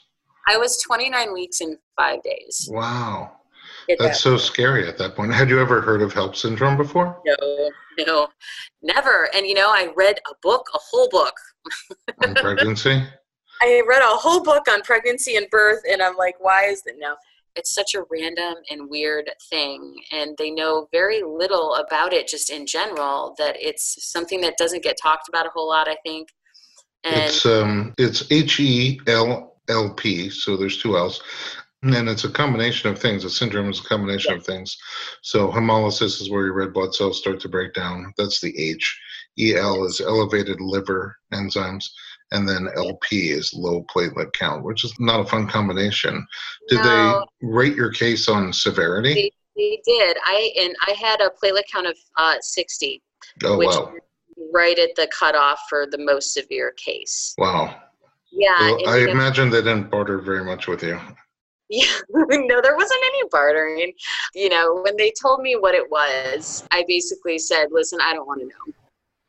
[0.49, 2.69] I was 29 weeks in five days.
[2.71, 3.33] Wow.
[3.99, 5.33] That's so scary at that point.
[5.33, 7.21] Had you ever heard of HELLP syndrome before?
[7.25, 7.71] No,
[8.07, 8.29] no,
[8.83, 9.29] never.
[9.35, 11.35] And you know, I read a book, a whole book.
[12.25, 13.03] On pregnancy?
[13.63, 16.97] I read a whole book on pregnancy and birth, and I'm like, why is it
[16.99, 17.17] no?
[17.57, 22.51] It's such a random and weird thing, and they know very little about it just
[22.51, 23.35] in general.
[23.39, 25.89] That it's something that doesn't get talked about a whole lot.
[25.89, 26.29] I think.
[27.05, 31.23] And it's um, it's H E L L P, so there's two L's.
[31.83, 33.25] And it's a combination of things.
[33.25, 34.77] A syndrome is a combination of things.
[35.23, 38.13] So hemolysis is where your red blood cells start to break down.
[38.19, 39.01] That's the H.
[39.39, 41.87] EL is elevated liver enzymes
[42.33, 46.27] and then LP is low platelet count, which is not a fun combination.
[46.69, 49.15] Did no, they rate your case on severity?
[49.15, 50.17] They, they, did.
[50.25, 53.03] I and I had a platelet count of uh, 60.
[53.45, 53.93] Oh which wow!
[54.53, 57.35] Right at the cutoff for the most severe case.
[57.39, 57.77] Wow.
[58.33, 58.59] Yeah.
[58.61, 60.99] Well, I imagine they didn't barter very much with you.
[61.69, 63.93] Yeah, no, there wasn't any bartering.
[64.35, 68.27] You know, when they told me what it was, I basically said, listen, I don't
[68.27, 68.75] want to know.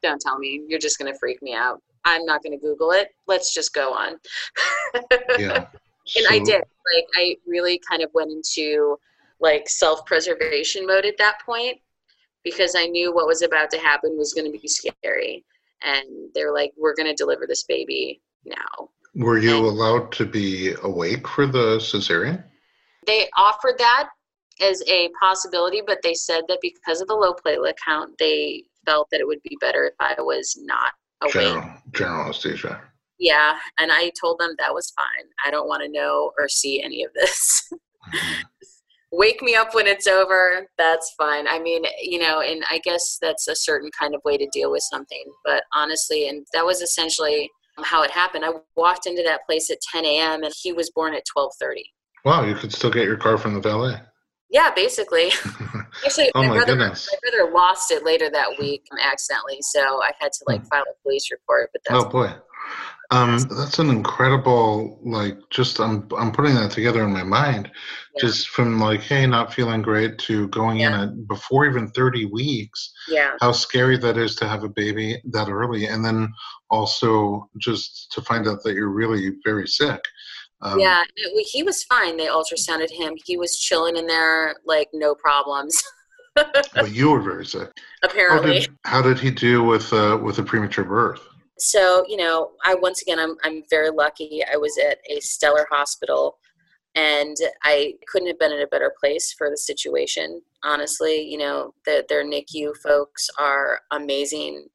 [0.02, 0.64] Don't tell me.
[0.68, 1.82] You're just going to freak me out.
[2.06, 3.10] I'm not going to Google it.
[3.28, 4.16] Let's just go on.
[5.38, 5.66] yeah.
[6.16, 6.64] and I did.
[6.96, 8.98] Like, I really kind of went into
[9.40, 11.78] like self preservation mode at that point
[12.44, 15.46] because I knew what was about to happen was going to be scary.
[15.84, 18.90] And they're like, we're going to deliver this baby now.
[19.16, 22.44] Were you and allowed to be awake for the cesarean?
[23.06, 24.10] They offered that
[24.62, 29.10] as a possibility, but they said that because of the low platelet count, they felt
[29.12, 30.94] that it would be better if I was not
[31.30, 32.82] General, general anesthesia.
[33.20, 35.28] Yeah, and I told them that was fine.
[35.46, 37.70] I don't want to know or see any of this.
[37.72, 38.42] Mm-hmm.
[39.14, 40.66] Wake me up when it's over.
[40.78, 41.45] That's fine.
[41.45, 44.72] I mean, you know, and I guess that's a certain kind of way to deal
[44.72, 45.24] with something.
[45.43, 47.50] But honestly, and that was essentially
[47.84, 48.45] how it happened.
[48.45, 50.43] I walked into that place at 10 a.m.
[50.43, 51.84] and he was born at 12:30.
[52.24, 54.00] Wow, you could still get your car from the valet.
[54.52, 55.32] Yeah, basically.
[56.06, 57.08] Actually, oh my, brother, goodness.
[57.12, 61.02] my brother lost it later that week accidentally, so I had to like file a
[61.04, 61.70] police report.
[61.74, 62.08] But that's Hmm.
[62.08, 62.34] Oh boy.
[63.12, 67.70] Um, that's an incredible like just I'm I'm putting that together in my mind.
[68.16, 68.22] Yeah.
[68.22, 72.93] Just from like, hey, not feeling great to going in at before even 30 weeks,
[73.10, 76.32] yeah, how scary that is to have a baby that early and then
[76.70, 79.99] also just to find out that you're really very sick.
[80.62, 81.03] Um, yeah.
[81.16, 82.18] It, he was fine.
[82.18, 83.14] They ultrasounded him.
[83.26, 85.82] He was chilling in there like no problems.
[86.34, 87.70] But you were very sick.
[88.01, 88.59] How apparently.
[88.62, 91.20] did, how did he do with uh, with a premature birth?
[91.62, 95.68] so you know i once again i'm i'm very lucky i was at a stellar
[95.70, 96.39] hospital
[96.95, 101.72] and i couldn't have been in a better place for the situation honestly you know
[101.86, 104.66] the, their nicu folks are amazing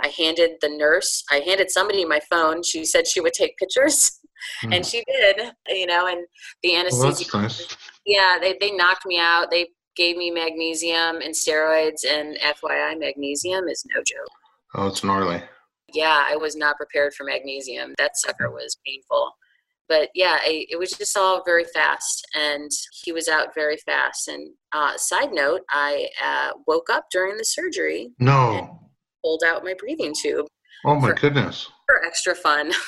[0.00, 4.18] i handed the nurse i handed somebody my phone she said she would take pictures
[4.62, 4.72] Hmm.
[4.72, 6.26] and she did you know and
[6.62, 7.76] the anesthesia that's nice.
[8.06, 13.68] yeah they, they knocked me out they gave me magnesium and steroids and fyi magnesium
[13.68, 14.28] is no joke
[14.76, 15.40] Oh, it's gnarly.
[15.94, 17.94] yeah, I was not prepared for magnesium.
[17.96, 19.30] That sucker was painful.
[19.88, 22.68] But yeah, I, it was just all very fast, and
[23.04, 24.26] he was out very fast.
[24.26, 28.80] And uh, side note, I uh, woke up during the surgery, No.
[29.24, 30.46] pulled out my breathing tube
[30.84, 31.68] Oh my For- goodness.
[31.86, 32.72] for extra fun.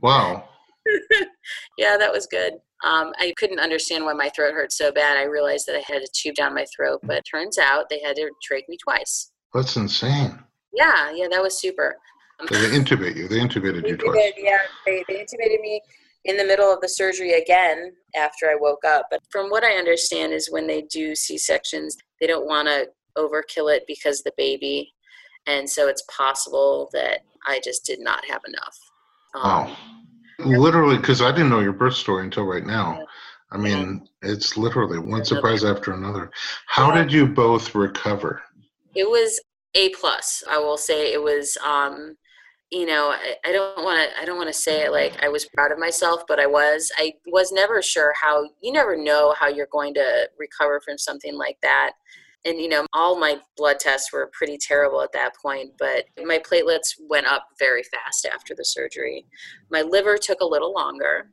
[0.00, 0.48] Wow.
[1.78, 2.54] yeah, that was good.
[2.84, 5.16] Um, I couldn't understand why my throat hurt so bad.
[5.16, 8.16] I realized that I had a tube down my throat, but turns out they had
[8.16, 9.30] to trach me twice.
[9.54, 10.38] That's insane.
[10.72, 11.96] Yeah, yeah, that was super.
[12.40, 13.28] Um, So they intubate you.
[13.28, 14.32] They intubated you twice.
[14.36, 14.58] yeah.
[14.84, 15.80] They, they intubated me
[16.24, 19.06] in the middle of the surgery again after I woke up.
[19.10, 22.88] But from what I understand is when they do C sections, they don't want to
[23.16, 24.92] overkill it because the baby,
[25.46, 28.78] and so it's possible that I just did not have enough.
[29.34, 29.76] Um, Wow.
[30.38, 33.06] Literally, because I didn't know your birth story until right now.
[33.50, 36.30] I mean, it's literally one surprise after another.
[36.66, 38.42] How did you both recover?
[38.94, 39.40] it was
[39.74, 41.12] a plus i will say.
[41.12, 42.16] It was um
[42.70, 45.28] you know i, I don't want to i don't want to say it like i
[45.28, 46.90] was proud of myself but i was.
[46.96, 51.36] I was never sure how you never know how you're going to recover from something
[51.36, 51.92] like that
[52.44, 56.38] and you know all my blood tests were pretty terrible at that point but my
[56.38, 59.26] platelets went up very fast after the surgery
[59.70, 61.30] my liver took a little longer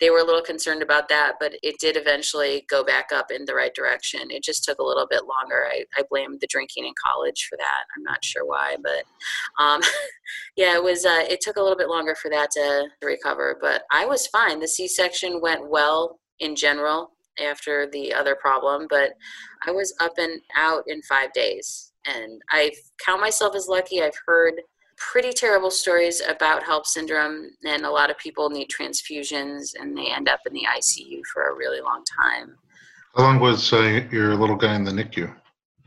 [0.00, 3.44] they were a little concerned about that, but it did eventually go back up in
[3.44, 4.30] the right direction.
[4.30, 5.66] It just took a little bit longer.
[5.70, 7.84] I, I blame the drinking in college for that.
[7.96, 9.80] I'm not sure why, but um,
[10.56, 11.04] yeah, it was.
[11.04, 14.58] Uh, it took a little bit longer for that to recover, but I was fine.
[14.58, 19.12] The C-section went well in general after the other problem, but
[19.66, 22.72] I was up and out in five days, and I
[23.04, 24.02] count myself as lucky.
[24.02, 24.54] I've heard
[25.00, 30.06] pretty terrible stories about HELLP syndrome, and a lot of people need transfusions and they
[30.06, 32.54] end up in the ICU for a really long time.
[33.16, 35.34] How long was uh, your little guy in the NICU?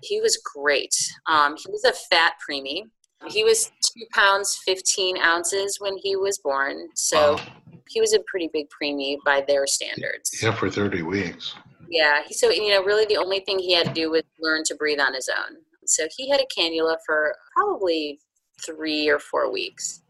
[0.02, 0.94] He was great.
[1.28, 2.84] Um, he was a fat preemie.
[3.28, 6.90] He was two pounds, 15 ounces when he was born.
[6.96, 7.42] So Wow.
[7.90, 10.40] He was a pretty big preemie by their standards.
[10.42, 11.56] Yeah, for 30 weeks.
[11.90, 12.24] Yeah.
[12.26, 14.76] he- So, you know, really the only thing he had to do was learn to
[14.76, 15.58] breathe on his own.
[15.86, 18.20] So he had a cannula for probably
[18.66, 20.02] three or four weeks.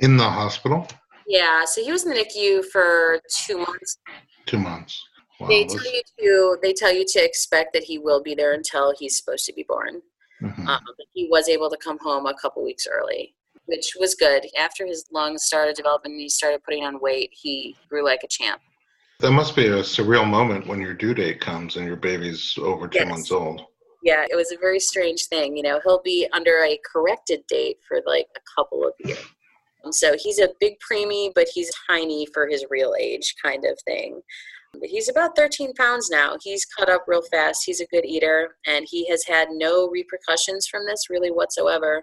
[0.00, 0.86] In the hospital?
[1.26, 3.98] Yeah, so he was in the NICU for two months.
[4.46, 5.02] Two months.
[5.40, 5.46] Wow.
[5.48, 8.92] they tell you to they tell you to expect that he will be there until
[8.98, 10.02] he's supposed to be born.
[10.42, 10.66] mhm.
[10.66, 10.80] Um,
[11.14, 13.36] he was able to come home a couple weeks early,
[13.68, 14.46] which was good.
[14.58, 17.30] After his lungs started developing, and he started putting on weight.
[17.32, 18.60] He grew like a champ.
[19.20, 22.88] That must be a surreal moment when your due date comes and your baby's over
[22.88, 23.08] two Yes.
[23.08, 23.62] months old.
[24.02, 25.56] Yeah, it was a very strange thing.
[25.56, 29.18] You know, he'll be under a corrected date for like a couple of years.
[29.84, 33.78] And so he's a big preemie, but he's tiny for his real age, kind of
[33.86, 34.22] thing.
[34.74, 36.36] But he's about 13 pounds now.
[36.42, 37.64] He's cut up real fast.
[37.66, 42.02] He's a good eater, and he has had no repercussions from this really whatsoever.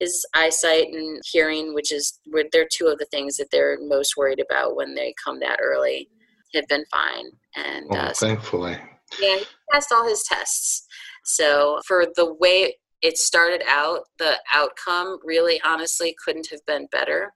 [0.00, 2.18] His eyesight and hearing, which is
[2.52, 6.08] they're two of the things that they're most worried about when they come that early,
[6.54, 7.26] have been fine.
[7.56, 8.78] And Well, uh, so thankfully.
[9.20, 10.86] yeah, he passed all his tests.
[11.24, 17.32] So for the way it started out, the outcome really honestly couldn't have been better.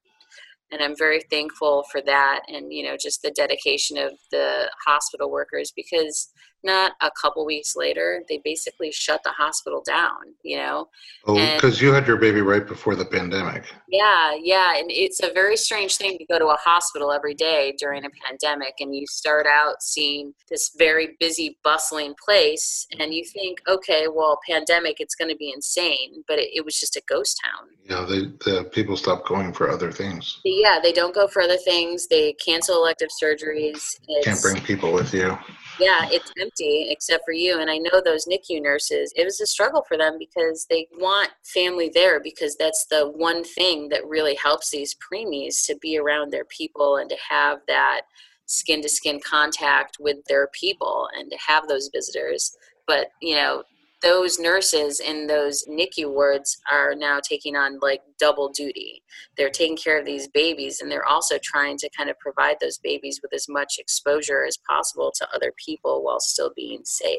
[0.72, 5.30] And I'm very thankful for that and you know just the dedication of the hospital
[5.30, 6.30] workers because
[6.64, 10.88] not a couple weeks later they basically shut the hospital down, you know.
[11.26, 13.64] Oh, because you had your baby right before the pandemic.
[13.88, 17.74] Yeah, yeah, and it's a very strange thing to go to a hospital every day
[17.78, 23.24] during a pandemic and you start out seeing this very busy, bustling place and you
[23.24, 27.02] think, okay, well, pandemic, it's going to be insane, but it, it was just a
[27.08, 27.68] ghost town.
[27.84, 30.40] You know, the, the people stopped going for other things.
[30.44, 32.06] Yeah, they don't go for other things.
[32.08, 33.96] They cancel elective surgeries.
[34.08, 35.38] It's, Can't bring people with you.
[35.78, 37.60] Yeah, it's empty except for you.
[37.60, 41.30] And I know those NICU nurses, it was a struggle for them because they want
[41.44, 46.30] family there because that's the one thing that really helps these preemies to be around
[46.30, 48.02] their people and to have that
[48.46, 52.56] skin to skin contact with their people and to have those visitors.
[52.86, 53.64] But, you know,
[54.05, 59.02] those nurses in those NICU wards are now taking on like double duty.
[59.36, 62.78] They're taking care of these babies and they're also trying to kind of provide those
[62.78, 67.18] babies with as much exposure as possible to other people while still being safe.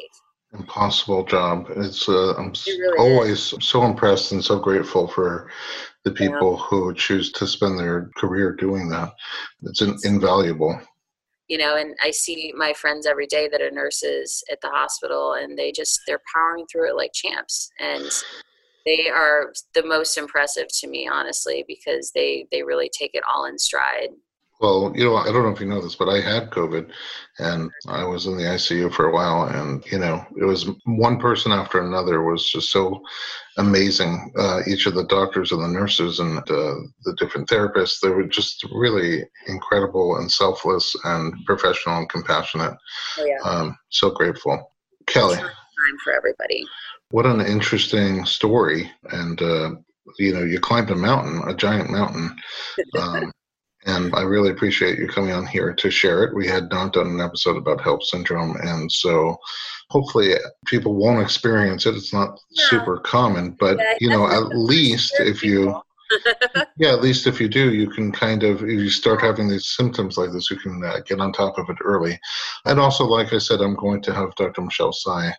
[0.54, 1.66] Impossible job.
[1.76, 3.66] It's uh, I'm it really always is.
[3.66, 5.50] so impressed and so grateful for
[6.04, 6.66] the people yeah.
[6.68, 9.12] who choose to spend their career doing that.
[9.64, 10.80] It's an, invaluable
[11.48, 15.34] you know and i see my friends every day that are nurses at the hospital
[15.34, 18.10] and they just they're powering through it like champs and
[18.86, 23.46] they are the most impressive to me honestly because they they really take it all
[23.46, 24.10] in stride
[24.62, 26.90] well, you know, I don't know if you know this, but I had COVID
[27.40, 29.44] and I was in the ICU for a while.
[29.44, 33.02] And, you know, it was one person after another was just so
[33.58, 34.32] amazing.
[34.38, 38.24] Uh, each of the doctors and the nurses and uh, the different therapists, they were
[38.24, 42.76] just really incredible and selfless and professional and compassionate.
[43.20, 43.40] Oh, yeah.
[43.44, 44.72] Um, so grateful.
[45.06, 45.36] Kelly.
[45.36, 46.66] Time for everybody.
[47.12, 48.90] What an interesting story.
[49.12, 49.72] And, uh,
[50.18, 52.36] you know, you climbed a mountain, a giant mountain.
[53.00, 53.32] Um,
[53.86, 56.36] and I really appreciate you coming on here to share it.
[56.36, 59.38] We had not done an episode about HELLP syndrome, and so
[59.90, 60.34] hopefully
[60.66, 61.96] people won't experience it.
[61.96, 62.66] It's not yeah.
[62.66, 65.76] super common, but yeah, you know, at least if you
[66.78, 69.76] yeah, at least if you do, you can kind of, if you start having these
[69.76, 72.20] symptoms like this, you can uh, get on top of it early.
[72.66, 74.62] And also, like I said, I'm going to have Dr.
[74.62, 75.34] Michelle Sy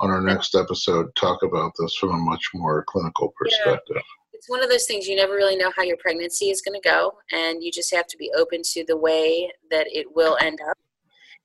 [0.00, 3.96] on our next episode talk about this from a much more clinical perspective.
[3.96, 6.74] Yeah it's one of those things you never really know how your pregnancy is going
[6.80, 10.36] to go and you just have to be open to the way that it will
[10.40, 10.76] end up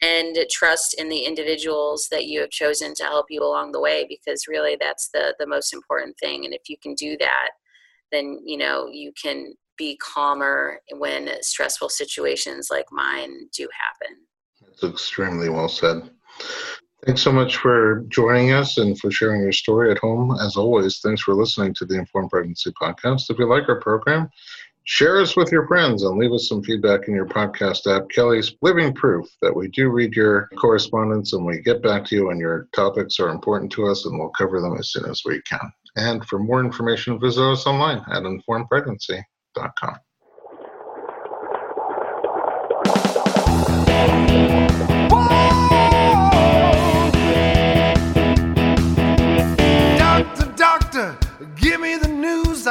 [0.01, 4.03] and trust in the individuals that you have chosen to help you along the way
[4.09, 7.49] because really that's the the most important thing and if you can do that
[8.11, 14.17] then you know you can be calmer when stressful situations like mine do happen.
[14.59, 16.09] That's extremely well said
[17.05, 20.35] Thanks so much for joining us and for sharing your story at home.
[20.41, 23.29] As always, thanks for listening to the Informed Pregnancy Podcast.
[23.29, 24.29] If you like our program,
[24.85, 28.09] share us with your friends and leave us some feedback in your podcast app.
[28.09, 32.27] Kelly's living proof that we do read your correspondence and we get back to you
[32.27, 35.39] when your topics are important to us and we'll cover them as soon as we
[35.43, 35.71] can.
[35.97, 39.97] And for more information, visit us online at informedpregnancy.com.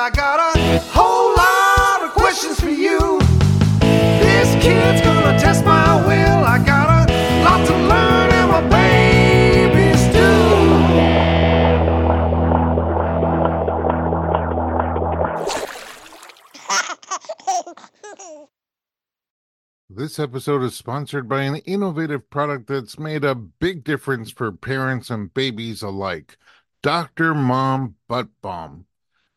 [0.07, 3.19] I got a whole lot of questions for you.
[3.81, 6.45] This kid's gonna test my will.
[6.45, 10.31] I got a lot to learn, and my babies do.
[19.91, 25.11] This episode is sponsored by an innovative product that's made a big difference for parents
[25.11, 26.39] and babies alike
[26.81, 27.35] Dr.
[27.35, 28.87] Mom Butt Balm.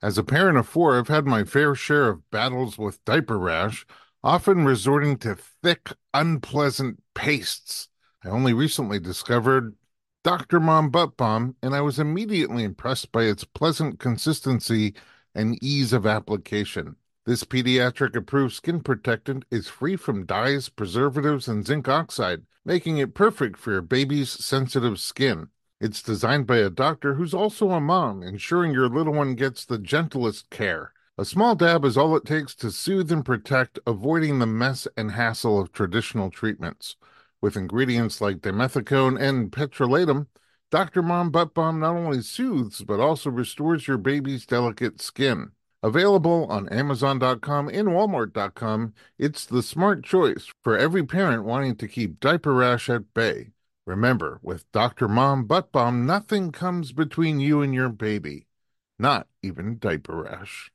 [0.02, 3.86] As a parent of four, I've had my fair share of battles with diaper rash,
[4.24, 7.90] often resorting to thick, unpleasant pastes.
[8.24, 9.76] I only recently discovered
[10.24, 10.62] Dr.
[10.62, 14.96] Mom Butt Balm, and I was immediately impressed by its pleasant consistency
[15.36, 16.96] and ease of application.
[17.26, 23.14] This pediatric approved skin protectant is free from dyes, preservatives, and zinc oxide, making it
[23.14, 25.50] perfect for your baby's sensitive skin.
[25.82, 29.78] It's designed by a doctor who's also a mom, ensuring your little one gets the
[29.78, 30.92] gentlest care.
[31.18, 35.12] A small dab is all it takes to soothe and protect, avoiding the mess and
[35.12, 36.98] hassle of traditional treatments.
[37.40, 40.28] With ingredients like dimethicone and petrolatum,
[40.70, 41.02] Dr.
[41.02, 45.52] Mom Butt Balm not only soothes but also restores your baby's delicate skin.
[45.82, 52.20] Available on Amazon.com and Walmart.com, it's the smart choice for every parent wanting to keep
[52.20, 53.52] diaper rash at bay.
[53.90, 55.08] Remember, with Dr.
[55.08, 58.46] Mom Butt Balm, nothing comes between you and your baby,
[59.00, 60.72] not even diaper rash.